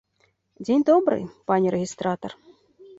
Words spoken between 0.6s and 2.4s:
Дзень добры, пане рэгістратар!